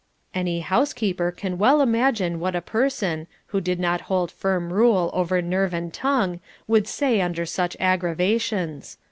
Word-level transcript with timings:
Any 0.33 0.61
housekeeper 0.61 1.31
can 1.31 1.59
well 1.59 1.79
imagine 1.79 2.39
what 2.39 2.55
a 2.55 2.59
person, 2.61 3.27
who 3.49 3.61
did 3.61 3.79
not 3.79 4.01
hold 4.09 4.31
firm 4.31 4.73
rule 4.73 5.11
over 5.13 5.43
nerve 5.43 5.75
and 5.75 5.93
tongue 5.93 6.39
would 6.67 6.87
say 6.87 7.21
under 7.21 7.45
such 7.45 7.77
aggravations. 7.79 8.97